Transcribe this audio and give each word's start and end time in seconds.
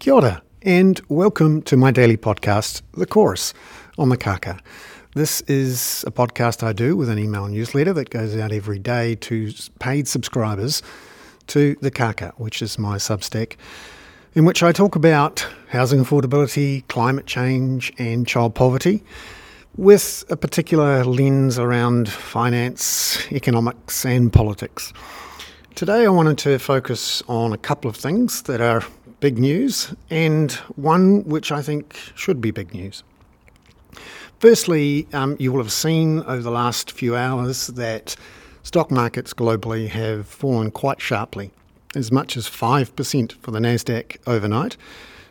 Kia 0.00 0.14
ora, 0.14 0.42
and 0.62 0.98
welcome 1.10 1.60
to 1.60 1.76
my 1.76 1.90
daily 1.90 2.16
podcast, 2.16 2.80
The 2.94 3.04
Chorus, 3.04 3.52
on 3.98 4.08
the 4.08 4.16
Kaka. 4.16 4.58
This 5.14 5.42
is 5.42 6.06
a 6.06 6.10
podcast 6.10 6.62
I 6.62 6.72
do 6.72 6.96
with 6.96 7.10
an 7.10 7.18
email 7.18 7.46
newsletter 7.48 7.92
that 7.92 8.08
goes 8.08 8.34
out 8.34 8.50
every 8.50 8.78
day 8.78 9.16
to 9.16 9.52
paid 9.78 10.08
subscribers 10.08 10.82
to 11.48 11.76
the 11.82 11.90
Kaka, 11.90 12.32
which 12.38 12.62
is 12.62 12.78
my 12.78 12.96
Substack, 12.96 13.56
in 14.32 14.46
which 14.46 14.62
I 14.62 14.72
talk 14.72 14.96
about 14.96 15.46
housing 15.68 16.02
affordability, 16.02 16.88
climate 16.88 17.26
change, 17.26 17.92
and 17.98 18.26
child 18.26 18.54
poverty 18.54 19.04
with 19.76 20.24
a 20.30 20.36
particular 20.38 21.04
lens 21.04 21.58
around 21.58 22.08
finance, 22.08 23.30
economics, 23.30 24.06
and 24.06 24.32
politics. 24.32 24.94
Today, 25.74 26.04
I 26.04 26.08
wanted 26.08 26.36
to 26.38 26.58
focus 26.58 27.22
on 27.28 27.52
a 27.52 27.58
couple 27.58 27.88
of 27.90 27.96
things 27.96 28.42
that 28.42 28.60
are 28.60 28.82
big 29.20 29.38
news, 29.38 29.94
and 30.08 30.52
one 30.76 31.24
which 31.24 31.52
I 31.52 31.62
think 31.62 31.96
should 32.14 32.40
be 32.40 32.50
big 32.50 32.74
news. 32.74 33.02
Firstly, 34.38 35.06
um, 35.12 35.36
you 35.38 35.52
will 35.52 35.62
have 35.62 35.72
seen 35.72 36.20
over 36.20 36.40
the 36.40 36.50
last 36.50 36.92
few 36.92 37.14
hours 37.14 37.66
that 37.68 38.16
stock 38.62 38.90
markets 38.90 39.34
globally 39.34 39.88
have 39.88 40.26
fallen 40.26 40.70
quite 40.70 41.00
sharply, 41.00 41.50
as 41.94 42.10
much 42.10 42.36
as 42.36 42.48
5% 42.48 43.32
for 43.32 43.50
the 43.50 43.58
NASDAQ 43.58 44.16
overnight. 44.26 44.76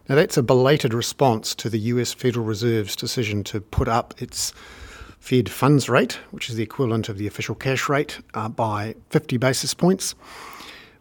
Now, 0.08 0.16
that's 0.16 0.38
a 0.38 0.44
belated 0.44 0.94
response 0.94 1.55
to 1.55 1.69
the 1.69 1.80
US 1.80 2.13
Federal 2.13 2.45
Reserve's 2.45 2.95
decision 2.95 3.44
to 3.45 3.61
put 3.61 3.88
up 3.88 4.19
its 4.21 4.53
Fed 5.19 5.49
funds 5.49 5.89
rate, 5.89 6.19
which 6.31 6.49
is 6.49 6.55
the 6.55 6.63
equivalent 6.63 7.09
of 7.09 7.17
the 7.17 7.27
official 7.27 7.55
cash 7.55 7.89
rate, 7.89 8.19
uh, 8.33 8.49
by 8.49 8.95
50 9.09 9.38
basis 9.38 9.73
points. 9.73 10.16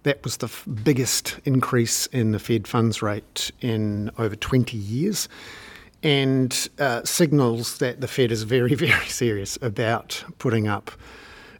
That 0.08 0.24
was 0.24 0.38
the 0.38 0.46
f- 0.46 0.66
biggest 0.84 1.38
increase 1.44 2.06
in 2.06 2.32
the 2.32 2.38
Fed 2.38 2.66
funds 2.66 3.02
rate 3.02 3.50
in 3.60 4.10
over 4.16 4.34
20 4.34 4.74
years 4.74 5.28
and 6.02 6.70
uh, 6.78 7.04
signals 7.04 7.76
that 7.76 8.00
the 8.00 8.08
Fed 8.08 8.32
is 8.32 8.44
very, 8.44 8.74
very 8.86 9.06
serious 9.08 9.58
about 9.60 10.24
putting 10.38 10.66
up 10.66 10.90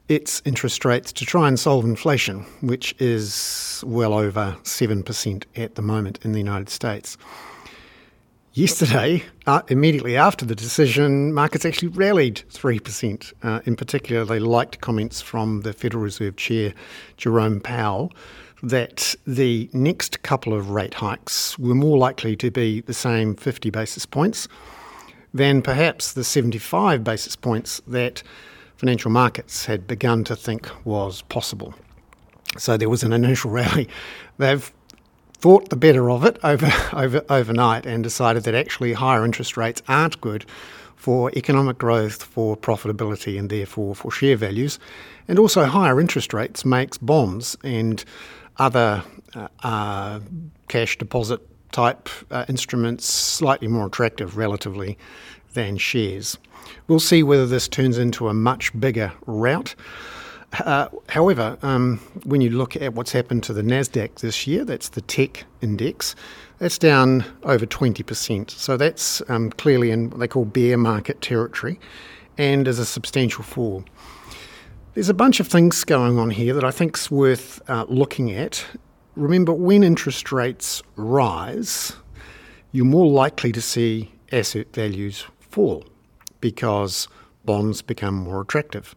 its 0.09 0.41
interest 0.47 0.87
rates 0.87 1.13
to 1.13 1.27
try 1.27 1.47
and 1.47 1.61
solve 1.61 1.85
inflation, 1.85 2.41
which 2.63 2.95
is 2.99 3.85
well 3.87 4.15
over 4.15 4.57
7% 4.63 5.45
at 5.55 5.75
the 5.75 5.83
moment 5.83 6.19
in 6.23 6.33
the 6.33 6.39
United 6.39 6.71
States. 6.71 7.19
Yesterday, 8.59 9.23
uh, 9.47 9.63
immediately 9.69 10.17
after 10.17 10.45
the 10.45 10.57
decision, 10.57 11.33
markets 11.33 11.65
actually 11.65 11.89
rallied 11.89 12.43
3%. 12.51 13.33
Uh, 13.45 13.61
in 13.67 13.77
particular, 13.77 14.25
they 14.25 14.41
liked 14.41 14.81
comments 14.81 15.21
from 15.21 15.61
the 15.61 15.73
Federal 15.73 16.03
Reserve 16.03 16.35
Chair, 16.35 16.75
Jerome 17.19 17.61
Powell, 17.61 18.11
that 18.63 19.15
the 19.27 19.71
next 19.73 20.23
couple 20.23 20.53
of 20.53 20.71
rate 20.71 20.95
hikes 20.95 21.59
were 21.59 21.75
more 21.75 21.99
likely 21.99 22.37
to 22.37 22.51
be 22.51 22.81
the 22.83 22.95
same 22.95 23.35
50 23.35 23.71
basis 23.71 24.05
points 24.05 24.49
than 25.33 25.63
perhaps 25.63 26.13
the 26.13 26.25
75 26.25 27.05
basis 27.05 27.37
points 27.37 27.81
that 27.87 28.23
financial 28.77 29.11
markets 29.11 29.67
had 29.67 29.87
begun 29.87 30.25
to 30.25 30.35
think 30.35 30.69
was 30.85 31.23
possible. 31.23 31.75
So 32.57 32.77
there 32.77 32.89
was 32.89 33.03
an 33.03 33.13
initial 33.13 33.51
rally. 33.53 33.89
They've 34.39 34.73
thought 35.35 35.69
the 35.69 35.77
better 35.77 36.11
of 36.11 36.25
it 36.25 36.39
over, 36.43 36.73
over 36.93 37.25
overnight 37.29 37.87
and 37.87 38.03
decided 38.03 38.45
that 38.45 38.55
actually 38.55 38.93
higher 38.95 39.25
interest 39.25 39.57
rates 39.57 39.83
aren't 39.89 40.21
good 40.21 40.45
for 40.99 41.31
economic 41.37 41.79
growth, 41.79 42.25
for 42.25 42.57
profitability, 42.57 43.39
and 43.39 43.49
therefore 43.49 43.95
for 43.95 44.11
share 44.11 44.37
values. 44.37 44.79
And 45.29 45.39
also, 45.39 45.65
higher 45.65 46.01
interest 46.01 46.35
rates 46.35 46.65
makes 46.65 46.99
bonds 46.99 47.57
and 47.63 48.05
other 48.59 49.05
uh, 49.35 49.49
uh, 49.63 50.21
cash 50.67 50.99
deposit 50.99 51.41
type 51.71 52.09
uh, 52.31 52.45
instruments 52.49 53.07
slightly 53.07 53.69
more 53.69 53.87
attractive 53.87 54.37
relatively 54.37 54.99
than 55.55 55.77
shares. 55.77 56.37
We'll 56.89 57.01
see 57.01 57.23
whether 57.23 57.47
this 57.47 57.69
turns 57.69 57.97
into 57.97 58.29
a 58.29 58.35
much 58.35 58.79
bigger 58.79 59.13
rout. 59.27 59.75
Uh, 60.53 60.89
however, 61.11 61.59
um, 61.63 61.99
when 62.25 62.41
you 62.41 62.51
look 62.51 62.75
at 62.77 62.95
what's 62.95 63.13
happened 63.13 63.43
to 63.45 63.53
the 63.53 63.63
NASDAQ 63.63 64.17
this 64.17 64.47
year, 64.47 64.65
that's 64.65 64.89
the 64.89 65.03
tech 65.03 65.45
index, 65.61 66.15
that's 66.59 66.79
down 66.79 67.25
over 67.43 67.67
20%. 67.67 68.51
So 68.51 68.77
that's 68.77 69.23
um, 69.29 69.51
clearly 69.51 69.91
in 69.91 70.11
what 70.11 70.21
they 70.21 70.29
call 70.29 70.47
bear 70.47 70.79
market 70.79 71.21
territory 71.21 71.79
and 72.39 72.67
is 72.67 72.79
a 72.79 72.87
substantial 72.87 73.45
fall. 73.45 73.85
There's 74.95 75.09
a 75.09 75.15
bunch 75.15 75.39
of 75.39 75.49
things 75.49 75.85
going 75.85 76.19
on 76.19 76.31
here 76.31 76.55
that 76.55 76.65
I 76.65 76.71
think 76.71 76.97
is 76.97 77.11
worth 77.11 77.61
uh, 77.69 77.85
looking 77.89 78.33
at. 78.33 78.65
Remember, 79.17 79.53
when 79.53 79.83
interest 79.83 80.33
rates 80.33 80.83
rise, 80.97 81.95
you're 82.73 82.85
more 82.85 83.07
likely 83.07 83.53
to 83.53 83.61
see 83.61 84.13
asset 84.33 84.73
values 84.73 85.27
fall 85.41 85.85
because 86.41 87.07
bonds 87.45 87.83
become 87.83 88.15
more 88.15 88.41
attractive. 88.41 88.95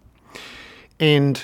And 1.02 1.44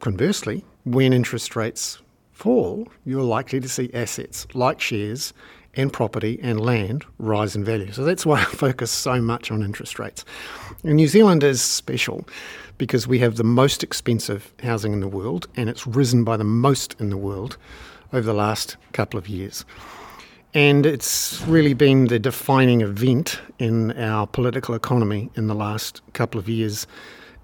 conversely, 0.00 0.64
when 0.84 1.14
interest 1.14 1.56
rates 1.56 2.00
fall, 2.30 2.86
you're 3.06 3.22
likely 3.22 3.58
to 3.58 3.68
see 3.68 3.90
assets 3.94 4.46
like 4.52 4.80
shares 4.80 5.32
and 5.74 5.90
property 5.90 6.38
and 6.42 6.60
land 6.60 7.06
rise 7.18 7.56
in 7.56 7.64
value. 7.64 7.90
So 7.90 8.04
that's 8.04 8.26
why 8.26 8.42
I 8.42 8.44
focus 8.44 8.90
so 8.90 9.22
much 9.22 9.50
on 9.50 9.62
interest 9.62 9.98
rates. 9.98 10.26
And 10.84 10.96
New 10.96 11.08
Zealand 11.08 11.42
is 11.42 11.62
special 11.62 12.28
because 12.76 13.06
we 13.08 13.18
have 13.20 13.36
the 13.36 13.44
most 13.44 13.82
expensive 13.82 14.52
housing 14.62 14.92
in 14.92 15.00
the 15.00 15.08
world 15.08 15.46
and 15.56 15.70
it's 15.70 15.86
risen 15.86 16.22
by 16.22 16.36
the 16.36 16.44
most 16.44 16.94
in 17.00 17.08
the 17.08 17.16
world 17.16 17.56
over 18.12 18.26
the 18.26 18.34
last 18.34 18.76
couple 18.92 19.16
of 19.16 19.26
years. 19.26 19.64
And 20.52 20.84
it's 20.84 21.40
really 21.46 21.72
been 21.72 22.08
the 22.08 22.18
defining 22.18 22.82
event 22.82 23.40
in 23.58 23.92
our 23.92 24.26
political 24.26 24.74
economy 24.74 25.30
in 25.34 25.46
the 25.46 25.54
last 25.54 26.02
couple 26.12 26.38
of 26.38 26.46
years 26.46 26.86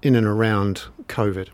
in 0.02 0.14
and 0.14 0.26
around 0.26 0.82
COVID. 1.06 1.48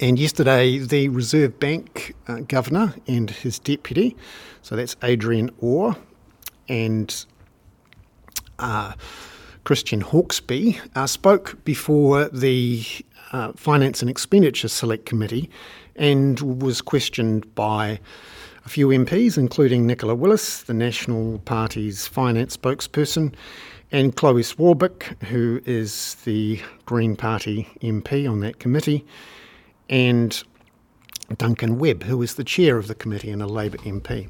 And 0.00 0.18
yesterday, 0.18 0.78
the 0.78 1.08
Reserve 1.08 1.58
Bank 1.58 2.14
uh, 2.28 2.40
governor 2.40 2.94
and 3.06 3.30
his 3.30 3.58
deputy, 3.58 4.16
so 4.62 4.76
that's 4.76 4.94
Adrian 5.02 5.50
Orr 5.60 5.96
and 6.68 7.24
uh, 8.58 8.92
Christian 9.64 10.02
Hawkesby, 10.02 10.78
uh, 10.94 11.06
spoke 11.06 11.62
before 11.64 12.28
the 12.28 12.84
uh, 13.32 13.52
Finance 13.56 14.02
and 14.02 14.10
Expenditure 14.10 14.68
Select 14.68 15.04
Committee 15.04 15.50
and 15.96 16.62
was 16.62 16.80
questioned 16.80 17.52
by 17.54 17.98
a 18.64 18.68
few 18.68 18.88
MPs, 18.88 19.36
including 19.36 19.86
Nicola 19.86 20.14
Willis, 20.14 20.62
the 20.62 20.74
National 20.74 21.38
Party's 21.40 22.06
finance 22.06 22.56
spokesperson, 22.56 23.34
and 23.90 24.14
Chloe 24.14 24.42
Swarbrick, 24.42 25.22
who 25.24 25.60
is 25.64 26.16
the 26.24 26.60
Green 26.86 27.16
Party 27.16 27.68
MP 27.80 28.30
on 28.30 28.40
that 28.40 28.58
committee 28.58 29.04
and 29.88 30.42
Duncan 31.36 31.78
Webb, 31.78 32.02
who 32.02 32.20
is 32.22 32.34
the 32.34 32.44
chair 32.44 32.76
of 32.76 32.86
the 32.86 32.94
committee 32.94 33.30
and 33.30 33.42
a 33.42 33.46
Labor 33.46 33.78
MP. 33.78 34.28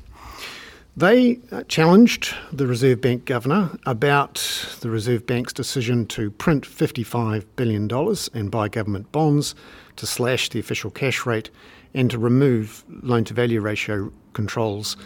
They 0.97 1.39
challenged 1.69 2.35
the 2.53 2.67
Reserve 2.67 3.01
Bank 3.01 3.25
governor 3.25 3.71
about 3.87 4.77
the 4.81 4.91
Reserve 4.91 5.27
Bank's 5.27 5.53
decision 5.53 6.07
to 6.07 6.33
print 6.33 6.65
$55 6.65 7.45
billion 7.55 7.89
and 8.35 8.51
buy 8.51 8.69
government 8.69 9.13
bonds, 9.13 9.55
to 9.95 10.07
slash 10.07 10.49
the 10.49 10.59
official 10.59 10.91
cash 10.91 11.25
rate, 11.25 11.51
and 11.95 12.11
to 12.11 12.19
remove 12.19 12.85
loan 13.03 13.25
to 13.25 13.35
value 13.35 13.61
ratio 13.61 14.13
controls 14.33 14.97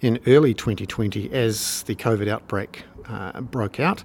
in 0.00 0.18
early 0.26 0.54
2020 0.54 1.32
as 1.32 1.82
the 1.84 1.94
COVID 1.94 2.28
outbreak 2.28 2.84
uh, 3.08 3.40
broke 3.40 3.80
out 3.80 4.04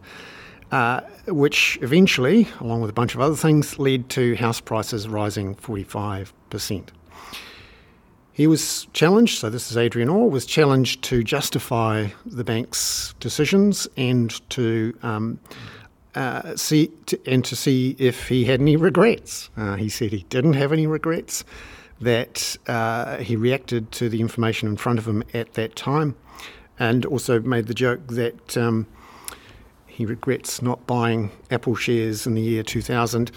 uh, 0.72 1.02
which 1.28 1.78
eventually, 1.82 2.48
along 2.60 2.82
with 2.82 2.90
a 2.90 2.94
bunch 2.94 3.14
of 3.14 3.22
other 3.22 3.36
things, 3.36 3.78
led 3.78 4.10
to 4.10 4.36
house 4.36 4.62
prices 4.62 5.08
rising 5.08 5.56
45%. 5.56 6.90
He 8.34 8.48
was 8.48 8.88
challenged, 8.94 9.40
so 9.40 9.50
this 9.50 9.70
is 9.70 9.78
Adrian 9.78 10.08
Orr, 10.08 10.30
was 10.30 10.46
challenged 10.46 11.04
to 11.04 11.24
justify 11.24 12.08
the 12.26 12.46
bank's 12.46 13.14
decisions 13.20 13.88
and 13.98 14.50
to 14.52 14.98
um, 15.04 15.40
uh, 16.16 16.56
see 16.56 16.88
to, 17.08 17.20
and 17.26 17.44
to 17.44 17.56
see 17.56 17.96
if 18.00 18.30
he 18.30 18.46
had 18.46 18.62
any 18.62 18.78
regrets. 18.78 19.50
Uh, 19.58 19.76
he 19.76 19.90
said 19.90 20.12
he 20.12 20.26
didn't 20.30 20.54
have 20.54 20.72
any 20.72 20.88
regrets, 20.88 21.44
that 22.02 22.58
uh, 22.68 23.18
he 23.18 23.36
reacted 23.36 23.92
to 23.94 24.10
the 24.10 24.20
information 24.20 24.68
in 24.68 24.76
front 24.76 25.00
of 25.00 25.08
him 25.08 25.24
at 25.34 25.54
that 25.54 25.76
time, 25.76 26.16
and 26.80 27.06
also 27.06 27.40
made 27.40 27.68
the 27.68 27.74
joke 27.74 28.06
that 28.08 28.58
um, 28.58 28.88
he 29.86 30.06
regrets 30.06 30.62
not 30.62 30.86
buying 30.88 31.32
Apple 31.52 31.76
shares 31.76 32.26
in 32.26 32.34
the 32.34 32.42
year 32.42 32.64
2000. 32.64 33.32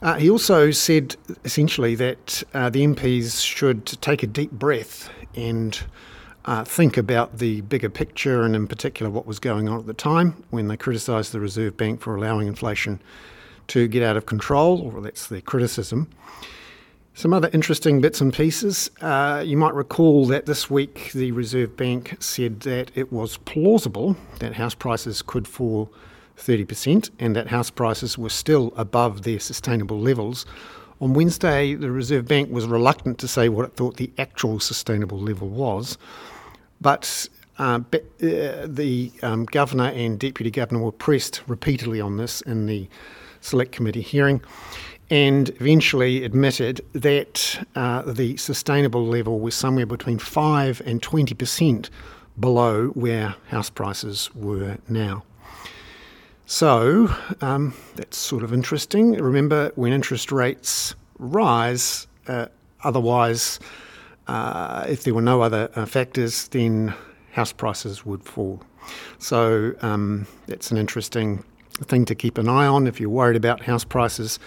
Uh, 0.00 0.14
he 0.14 0.30
also 0.30 0.70
said 0.70 1.16
essentially 1.44 1.94
that 1.94 2.42
uh, 2.54 2.70
the 2.70 2.84
MPs 2.84 3.44
should 3.44 3.86
take 3.86 4.22
a 4.22 4.26
deep 4.26 4.50
breath 4.50 5.10
and 5.34 5.80
uh, 6.44 6.64
think 6.64 6.96
about 6.96 7.38
the 7.38 7.60
bigger 7.62 7.90
picture 7.90 8.42
and, 8.42 8.56
in 8.56 8.66
particular, 8.66 9.10
what 9.10 9.26
was 9.26 9.38
going 9.38 9.68
on 9.68 9.78
at 9.80 9.86
the 9.86 9.94
time 9.94 10.42
when 10.50 10.68
they 10.68 10.76
criticised 10.76 11.32
the 11.32 11.40
Reserve 11.40 11.76
Bank 11.76 12.00
for 12.00 12.16
allowing 12.16 12.46
inflation 12.46 13.00
to 13.66 13.86
get 13.86 14.02
out 14.02 14.16
of 14.16 14.24
control, 14.24 14.80
or 14.80 15.00
that's 15.00 15.26
their 15.26 15.42
criticism. 15.42 16.08
Some 17.14 17.32
other 17.32 17.50
interesting 17.52 18.00
bits 18.00 18.20
and 18.20 18.32
pieces. 18.32 18.90
Uh, 19.00 19.42
you 19.44 19.56
might 19.56 19.74
recall 19.74 20.26
that 20.26 20.46
this 20.46 20.70
week 20.70 21.10
the 21.12 21.32
Reserve 21.32 21.76
Bank 21.76 22.16
said 22.20 22.60
that 22.60 22.92
it 22.94 23.12
was 23.12 23.38
plausible 23.38 24.16
that 24.38 24.54
house 24.54 24.74
prices 24.74 25.20
could 25.20 25.48
fall 25.48 25.92
30% 26.36 27.10
and 27.18 27.34
that 27.34 27.48
house 27.48 27.70
prices 27.70 28.16
were 28.16 28.28
still 28.28 28.72
above 28.76 29.22
their 29.22 29.40
sustainable 29.40 29.98
levels. 29.98 30.46
On 31.00 31.12
Wednesday, 31.12 31.74
the 31.74 31.90
Reserve 31.90 32.26
Bank 32.26 32.50
was 32.50 32.66
reluctant 32.66 33.18
to 33.18 33.28
say 33.28 33.48
what 33.48 33.64
it 33.64 33.74
thought 33.74 33.96
the 33.96 34.10
actual 34.18 34.58
sustainable 34.60 35.18
level 35.18 35.48
was, 35.48 35.98
but 36.80 37.28
uh, 37.58 37.80
uh, 37.92 38.66
the 38.66 39.12
um, 39.22 39.44
governor 39.44 39.88
and 39.88 40.18
deputy 40.18 40.50
governor 40.50 40.80
were 40.80 40.92
pressed 40.92 41.42
repeatedly 41.48 42.00
on 42.00 42.16
this 42.16 42.40
in 42.42 42.66
the 42.66 42.88
select 43.40 43.72
committee 43.72 44.02
hearing 44.02 44.40
and 45.10 45.48
eventually 45.60 46.24
admitted 46.24 46.84
that 46.92 47.64
uh, 47.74 48.02
the 48.02 48.36
sustainable 48.36 49.06
level 49.06 49.40
was 49.40 49.54
somewhere 49.54 49.86
between 49.86 50.18
5 50.18 50.82
and 50.84 51.00
20% 51.00 51.88
below 52.38 52.88
where 52.88 53.34
house 53.48 53.70
prices 53.70 54.30
were 54.34 54.78
now. 54.88 55.24
So 56.46 57.14
um, 57.40 57.74
that's 57.96 58.16
sort 58.16 58.42
of 58.42 58.52
interesting. 58.52 59.12
Remember, 59.12 59.72
when 59.74 59.92
interest 59.92 60.30
rates 60.30 60.94
rise, 61.18 62.06
uh, 62.26 62.46
otherwise, 62.84 63.60
uh, 64.28 64.84
if 64.88 65.04
there 65.04 65.14
were 65.14 65.22
no 65.22 65.40
other 65.42 65.70
uh, 65.74 65.86
factors, 65.86 66.48
then 66.48 66.94
house 67.32 67.52
prices 67.52 68.04
would 68.04 68.22
fall. 68.22 68.62
So 69.18 69.74
um, 69.82 70.26
that's 70.46 70.70
an 70.70 70.78
interesting 70.78 71.44
thing 71.84 72.04
to 72.06 72.14
keep 72.14 72.38
an 72.38 72.48
eye 72.48 72.66
on 72.66 72.86
if 72.86 73.00
you're 73.00 73.10
worried 73.10 73.36
about 73.36 73.62
house 73.62 73.84
prices 73.84 74.38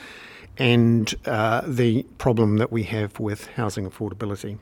and 0.58 1.14
uh, 1.26 1.62
the 1.66 2.04
problem 2.18 2.58
that 2.58 2.72
we 2.72 2.84
have 2.84 3.20
with 3.20 3.48
housing 3.48 3.90
affordability. 3.90 4.58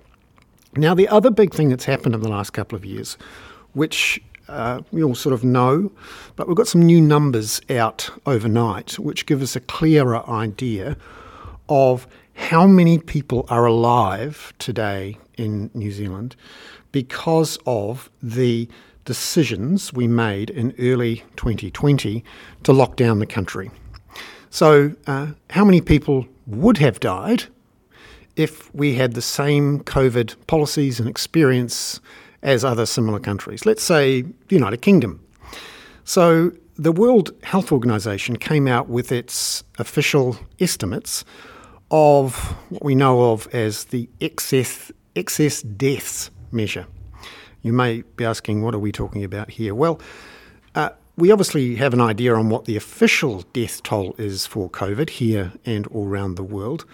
Now, 0.75 0.94
the 0.94 1.07
other 1.07 1.31
big 1.31 1.53
thing 1.53 1.69
that's 1.69 1.86
happened 1.86 2.15
in 2.15 2.21
the 2.21 2.30
last 2.30 2.51
couple 2.51 2.75
of 2.75 2.86
years, 2.86 3.18
which 3.74 4.21
uh, 4.47 4.81
we 4.91 5.03
all 5.03 5.15
sort 5.15 5.33
of 5.33 5.44
know, 5.44 5.91
but 6.36 6.47
we've 6.47 6.57
got 6.57 6.68
some 6.68 6.81
new 6.81 7.01
numbers 7.01 7.62
out 7.69 8.09
overnight 8.25 8.97
which 9.00 9.25
give 9.25 9.41
us 9.41 9.56
a 9.56 9.59
clearer 9.59 10.27
idea 10.30 10.97
of 11.69 12.07
how 12.33 12.65
many 12.65 12.97
people 12.97 13.45
are 13.50 13.65
alive 13.65 14.53
today 14.59 15.18
in 15.38 15.69
New 15.74 15.91
Zealand 15.91 16.36
because 16.91 17.59
of 17.65 18.09
the 18.24 18.68
decisions 19.06 19.94
we 19.94 20.07
made 20.07 20.50
in 20.50 20.74
early 20.80 21.18
2020 21.36 22.24
to 22.63 22.74
lock 22.74 22.95
down 22.95 23.19
the 23.19 23.25
country. 23.25 23.69
So, 24.50 24.96
uh, 25.06 25.28
how 25.51 25.63
many 25.63 25.80
people 25.81 26.25
would 26.48 26.78
have 26.80 27.00
died 27.00 27.44
if 28.36 28.74
we 28.74 28.96
had 28.96 29.13
the 29.13 29.22
same 29.22 29.81
COVID 29.81 30.36
policies 30.48 31.00
and 31.00 31.07
experience 31.07 32.00
as 32.42 32.66
other 32.66 32.86
similar 32.86 33.19
countries? 33.19 33.66
Let's 33.66 33.84
say 33.84 34.22
the 34.22 34.56
United 34.56 34.81
Kingdom. 34.81 35.24
So, 36.04 36.51
the 36.78 36.92
World 36.92 37.31
Health 37.44 37.72
Organization 37.72 38.38
came 38.38 38.68
out 38.68 38.88
with 38.88 39.12
its 39.12 39.63
official 39.78 40.38
estimates 40.60 41.25
of 41.92 42.36
what 42.69 42.84
we 42.84 42.96
know 42.96 43.31
of 43.31 43.48
as 43.54 43.86
the 43.86 44.10
excess, 44.22 44.92
excess 45.16 45.62
deaths 45.62 46.31
measure. 46.51 46.88
You 47.62 47.74
may 47.74 48.04
be 48.16 48.24
asking, 48.25 48.62
what 48.62 48.74
are 48.74 48.80
we 48.80 48.92
talking 48.92 49.24
about 49.24 49.51
here? 49.51 49.75
Well, 49.75 50.00
we 51.19 51.31
obviously 51.31 51.75
have 51.75 51.94
an 51.94 52.00
idea 52.00 52.33
on 52.33 52.50
what 52.50 52.63
the 52.63 52.77
official 52.77 53.42
death 53.51 53.83
toll 53.83 54.16
is 54.18 54.45
for 54.45 54.69
COVID 54.69 55.10
here 55.10 55.51
and 55.66 55.86
all 55.88 56.07
around 56.07 56.36
the 56.36 56.44
world. 56.44 56.86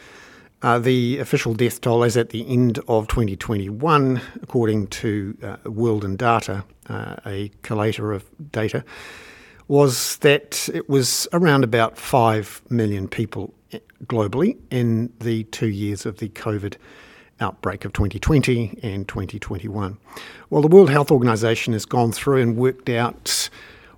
Uh, 0.63 0.79
the 0.79 1.19
official 1.19 1.53
death 1.53 1.79
toll 1.79 2.03
is 2.03 2.17
at 2.17 2.29
the 2.29 2.47
end 2.47 2.79
of 2.87 3.07
2021, 3.07 4.19
according 4.41 4.87
to 4.87 5.37
uh, 5.43 5.69
World 5.69 6.03
in 6.03 6.15
Data, 6.15 6.63
uh, 6.89 7.17
a 7.25 7.49
collator 7.61 8.15
of 8.15 8.25
data, 8.51 8.83
was 9.67 10.17
that 10.17 10.67
it 10.73 10.89
was 10.89 11.27
around 11.31 11.63
about 11.63 11.95
5 11.95 12.63
million 12.69 13.07
people 13.07 13.53
globally 14.05 14.57
in 14.71 15.13
the 15.19 15.43
two 15.45 15.69
years 15.69 16.03
of 16.05 16.17
the 16.17 16.29
COVID 16.29 16.77
outbreak 17.39 17.85
of 17.85 17.93
2020 17.93 18.79
and 18.81 19.07
2021. 19.07 19.97
Well, 20.49 20.61
the 20.63 20.67
World 20.67 20.89
Health 20.89 21.11
Organization 21.11 21.73
has 21.73 21.85
gone 21.85 22.11
through 22.11 22.41
and 22.41 22.57
worked 22.57 22.89
out 22.89 23.49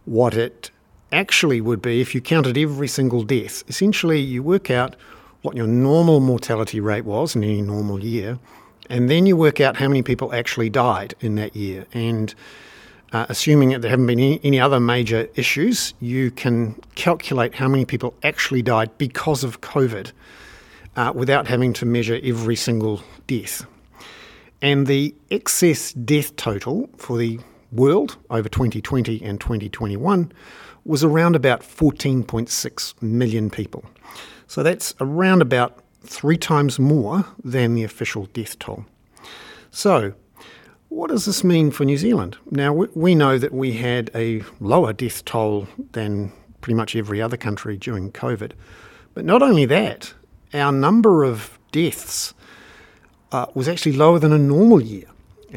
what 0.07 0.36
it 0.36 0.71
actually 1.12 1.62
would 1.62 1.81
be 1.81 2.01
if 2.01 2.15
you 2.15 2.21
counted 2.21 2.57
every 2.57 2.88
single 2.88 3.24
death. 3.24 3.63
Essentially, 3.68 4.19
you 4.19 4.42
work 4.42 4.71
out 4.71 4.95
what 5.42 5.56
your 5.56 5.68
normal 5.68 6.19
mortality 6.19 6.80
rate 6.80 7.06
was 7.06 7.36
in 7.36 7.44
any 7.44 7.62
normal 7.62 8.04
year, 8.04 8.39
and 8.89 9.09
then 9.09 9.25
you 9.25 9.36
work 9.36 9.59
out 9.59 9.77
how 9.77 9.88
many 9.88 10.01
people 10.01 10.33
actually 10.33 10.69
died 10.69 11.13
in 11.19 11.36
that 11.36 11.56
year. 11.56 11.86
And 11.94 12.33
uh, 13.12 13.25
assuming 13.30 13.69
that 13.69 13.81
there 13.81 13.92
haven't 13.92 14.07
been 14.07 14.19
any, 14.19 14.39
any, 14.44 14.59
other 14.59 14.80
major 14.80 15.27
issues, 15.36 15.94
you 16.00 16.31
can 16.31 16.75
calculate 16.95 17.56
how 17.56 17.68
many 17.68 17.86
people 17.86 18.13
actually 18.24 18.62
died 18.62 18.98
because 18.98 19.44
of 19.44 19.62
COVID 19.62 20.12
uh, 20.95 21.12
without 21.15 21.48
having 21.48 21.74
to 21.74 21.86
measure 21.86 22.19
every 22.24 22.56
single 22.56 23.01
death. 23.27 23.65
And 24.62 24.88
the 24.88 25.13
excess 25.30 25.94
death 25.94 26.36
total 26.36 26.89
for 26.98 27.18
the 27.18 27.39
world 27.71 28.17
over 28.29 28.49
2020 28.49 29.23
and 29.23 29.39
2021 29.39 30.31
was 30.85 31.03
around 31.03 31.35
about 31.35 31.61
14.6 31.61 33.01
million 33.01 33.49
people. 33.49 33.83
So 34.47 34.63
that's 34.63 34.95
around 35.01 35.41
about 35.41 35.83
three 36.03 36.37
times 36.37 36.79
more 36.79 37.25
than 37.43 37.75
the 37.75 37.83
official 37.83 38.25
death 38.27 38.57
toll. 38.59 38.85
So, 39.71 40.13
what 40.89 41.09
does 41.09 41.25
this 41.25 41.43
mean 41.43 41.71
for 41.71 41.83
New 41.83 41.97
Zealand? 41.97 42.37
Now, 42.49 42.71
we 42.71 43.13
know 43.13 43.37
that 43.37 43.53
we 43.53 43.73
had 43.73 44.09
a 44.15 44.41
lower 44.61 44.93
death 44.93 45.25
toll 45.25 45.67
than 45.91 46.31
pretty 46.61 46.75
much 46.75 46.95
every 46.95 47.21
other 47.21 47.37
country 47.37 47.75
during 47.75 48.11
COVID. 48.11 48.53
But 49.13 49.25
not 49.25 49.41
only 49.41 49.65
that, 49.65 50.13
our 50.53 50.71
number 50.71 51.23
of 51.25 51.59
deaths 51.71 52.33
uh, 53.31 53.47
was 53.53 53.67
actually 53.67 53.93
lower 53.93 54.19
than 54.19 54.31
a 54.31 54.37
normal 54.37 54.81
year. 54.81 55.07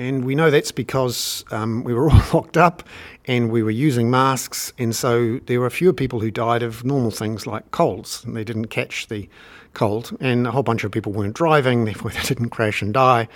And 0.00 0.24
we 0.24 0.34
know 0.34 0.50
that's 0.50 0.72
because 0.72 1.44
um, 1.50 1.84
we 1.84 1.92
were 1.92 2.08
all 2.10 2.22
locked 2.32 2.56
up 2.56 2.82
and 3.26 3.50
we 3.52 3.62
were 3.62 3.70
using 3.70 4.10
masks. 4.10 4.72
And 4.78 4.96
so 4.96 5.38
there 5.44 5.60
were 5.60 5.68
fewer 5.68 5.92
people 5.92 6.20
who 6.20 6.30
died 6.30 6.62
of 6.62 6.86
normal 6.86 7.10
things 7.10 7.46
like 7.46 7.70
colds. 7.70 8.24
And 8.24 8.34
they 8.34 8.42
didn't 8.42 8.68
catch 8.68 9.08
the 9.08 9.28
cold. 9.74 10.16
And 10.18 10.46
a 10.46 10.52
whole 10.52 10.62
bunch 10.62 10.84
of 10.84 10.90
people 10.90 11.12
weren't 11.12 11.34
driving, 11.34 11.84
therefore 11.86 12.12
they 12.12 12.22
didn't 12.22 12.48
crash 12.48 12.80
and 12.80 12.94
die. 12.94 13.28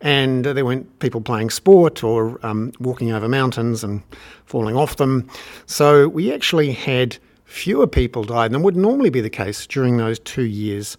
And 0.00 0.44
there 0.44 0.64
weren't 0.64 0.98
people 0.98 1.20
playing 1.20 1.50
sport 1.50 2.02
or 2.02 2.44
um, 2.44 2.72
walking 2.80 3.12
over 3.12 3.28
mountains 3.28 3.84
and 3.84 4.02
falling 4.46 4.76
off 4.76 4.96
them. 4.96 5.30
So 5.66 6.08
we 6.08 6.32
actually 6.32 6.72
had 6.72 7.18
fewer 7.44 7.86
people 7.86 8.24
died 8.24 8.50
than 8.50 8.62
would 8.62 8.76
normally 8.76 9.10
be 9.10 9.20
the 9.20 9.30
case 9.30 9.64
during 9.64 9.96
those 9.96 10.18
two 10.18 10.46
years 10.46 10.96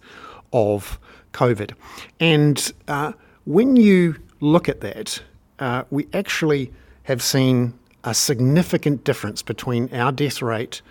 of 0.54 0.98
COVID. 1.34 1.72
And 2.18 2.72
uh, 2.88 3.12
when 3.44 3.76
you 3.76 4.16
look 4.40 4.68
at 4.68 4.80
that, 4.80 5.22
uh, 5.58 5.84
we 5.90 6.06
actually 6.12 6.72
have 7.04 7.22
seen 7.22 7.72
a 8.04 8.14
significant 8.14 9.04
difference 9.04 9.42
between 9.42 9.92
our 9.94 10.12
death 10.12 10.42
rate 10.42 10.82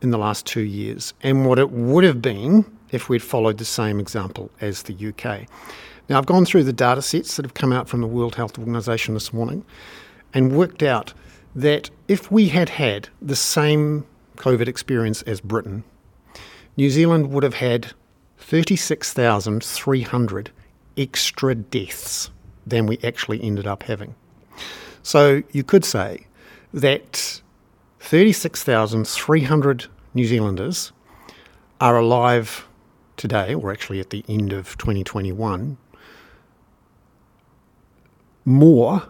in 0.00 0.10
the 0.10 0.18
last 0.18 0.46
two 0.46 0.62
years 0.62 1.12
and 1.22 1.46
what 1.46 1.58
it 1.58 1.70
would 1.70 2.04
have 2.04 2.22
been 2.22 2.64
if 2.90 3.08
we'd 3.08 3.22
followed 3.22 3.58
the 3.58 3.64
same 3.64 3.98
example 4.00 4.50
as 4.60 4.82
the 4.84 5.08
UK. 5.08 5.46
Now, 6.08 6.18
I've 6.18 6.26
gone 6.26 6.44
through 6.44 6.64
the 6.64 6.72
data 6.72 7.02
sets 7.02 7.36
that 7.36 7.44
have 7.44 7.54
come 7.54 7.72
out 7.72 7.88
from 7.88 8.00
the 8.00 8.06
World 8.06 8.34
Health 8.34 8.58
Organization 8.58 9.14
this 9.14 9.32
morning 9.32 9.64
and 10.34 10.56
worked 10.56 10.82
out 10.82 11.14
that 11.54 11.90
if 12.08 12.32
we 12.32 12.48
had 12.48 12.68
had 12.68 13.08
the 13.22 13.36
same 13.36 14.04
COVID 14.36 14.66
experience 14.66 15.22
as 15.22 15.40
Britain, 15.40 15.84
New 16.76 16.90
Zealand 16.90 17.30
would 17.30 17.44
have 17.44 17.54
had 17.54 17.92
36,300 18.38 20.50
extra 21.00 21.54
deaths 21.54 22.30
than 22.66 22.86
we 22.86 22.98
actually 23.02 23.42
ended 23.42 23.66
up 23.66 23.82
having. 23.84 24.14
So 25.02 25.42
you 25.50 25.64
could 25.64 25.84
say 25.84 26.26
that 26.74 27.40
36,300 28.00 29.86
New 30.14 30.26
Zealanders 30.26 30.92
are 31.80 31.96
alive 31.96 32.66
today, 33.16 33.54
or 33.54 33.72
actually 33.72 34.00
at 34.00 34.10
the 34.10 34.24
end 34.28 34.52
of 34.52 34.76
2021, 34.78 35.78
more 38.44 39.02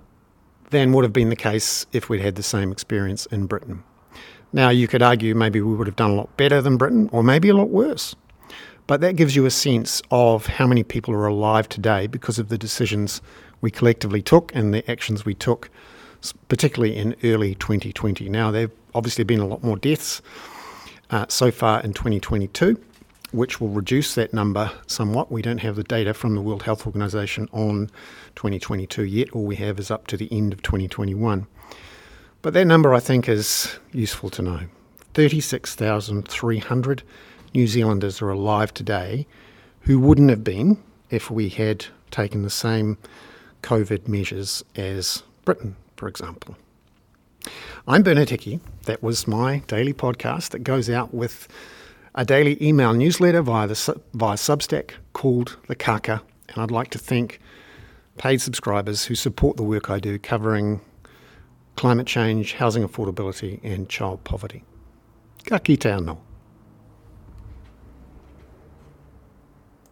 than 0.71 0.93
would 0.93 1.05
have 1.05 1.13
been 1.13 1.29
the 1.31 1.37
case 1.37 1.87
if 1.93 2.09
we'd 2.09 2.21
had 2.21 2.37
the 2.37 2.43
same 2.43 2.71
experience 2.71 3.27
in 3.27 3.47
Britain. 3.47 3.83
Now, 4.53 4.69
you 4.71 4.89
could 4.89 5.03
argue 5.03 5.35
maybe 5.35 5.61
we 5.61 5.75
would 5.75 5.87
have 5.87 5.97
done 5.97 6.13
a 6.13 6.15
lot 6.15 6.37
better 6.37 6.61
than 6.61 6.77
Britain, 6.77 7.09
or 7.13 7.23
maybe 7.23 7.49
a 7.49 7.55
lot 7.55 7.69
worse. 7.71 8.15
But 8.91 9.01
that 9.03 9.15
gives 9.15 9.37
you 9.37 9.47
a 9.47 9.53
sense 9.53 10.03
of 10.11 10.47
how 10.47 10.67
many 10.67 10.83
people 10.83 11.15
are 11.15 11.29
alive 11.29 11.69
today 11.69 12.09
because 12.09 12.41
of 12.41 12.49
the 12.49 12.59
decisions 12.59 13.23
we 13.61 13.71
collectively 13.71 14.21
took 14.21 14.53
and 14.53 14.75
the 14.75 14.91
actions 14.91 15.25
we 15.25 15.33
took, 15.33 15.71
particularly 16.49 16.97
in 16.97 17.15
early 17.23 17.55
2020. 17.55 18.29
Now, 18.29 18.51
there 18.51 18.63
have 18.63 18.73
obviously 18.93 19.23
been 19.23 19.39
a 19.39 19.47
lot 19.47 19.63
more 19.63 19.77
deaths 19.77 20.21
uh, 21.11 21.27
so 21.29 21.53
far 21.53 21.81
in 21.83 21.93
2022, 21.93 22.83
which 23.31 23.61
will 23.61 23.69
reduce 23.69 24.17
that 24.17 24.35
number 24.35 24.73
somewhat. 24.89 25.31
We 25.31 25.41
don't 25.41 25.59
have 25.59 25.77
the 25.77 25.85
data 25.85 26.13
from 26.13 26.35
the 26.35 26.41
World 26.41 26.65
Health 26.65 26.85
Organization 26.85 27.49
on 27.53 27.93
2022 28.35 29.05
yet. 29.05 29.31
All 29.31 29.45
we 29.45 29.55
have 29.55 29.79
is 29.79 29.93
up 29.93 30.09
to 30.09 30.17
the 30.17 30.27
end 30.33 30.53
of 30.53 30.63
2021. 30.63 31.47
But 32.43 32.55
that 32.55 32.65
number, 32.65 32.93
I 32.93 32.99
think, 32.99 33.29
is 33.29 33.79
useful 33.93 34.31
to 34.31 34.43
know. 34.43 34.61
36,300 35.15 37.03
New 37.53 37.67
Zealanders 37.67 38.23
are 38.23 38.31
alive 38.31 38.73
today 38.73 39.27
who 39.81 39.99
wouldn't 39.99 40.31
have 40.31 40.45
been 40.45 40.81
if 41.11 41.31
we 41.31 41.49
had 41.49 41.87
taken 42.11 42.43
the 42.43 42.51
same 42.51 42.97
COVID 43.63 44.07
measures 44.07 44.65
as 44.77 45.25
Britain, 45.45 45.75
for 45.97 46.07
example. 46.07 46.57
I'm 47.89 48.03
Bernard 48.03 48.31
Hickey. 48.31 48.61
That 48.85 49.03
was 49.03 49.27
my 49.27 49.59
daily 49.67 49.93
podcast 49.93 50.51
that 50.51 50.61
goes 50.61 50.89
out 50.89 51.13
with 51.13 51.49
a 52.15 52.25
daily 52.25 52.57
email 52.63 52.93
newsletter 52.93 53.43
via 53.43 53.67
the 53.67 54.01
via 54.15 54.37
Substack 54.37 54.93
called 55.13 55.57
the 55.67 55.75
Kaka, 55.75 56.23
and 56.51 56.59
I'd 56.59 56.71
like 56.71 56.91
to 56.91 56.99
thank 56.99 57.41
paid 58.17 58.41
subscribers 58.41 59.07
who 59.07 59.15
support 59.15 59.57
the 59.57 59.63
work 59.65 59.91
I 59.91 59.99
do 59.99 60.19
covering 60.19 60.81
climate 61.77 62.07
change, 62.07 62.55
housing 62.55 62.87
affordability, 62.87 63.59
and 63.65 63.89
child 63.89 64.23
poverty. 64.23 64.63
Ka 65.47 65.59
kite 65.59 65.81
anō. 65.81 66.19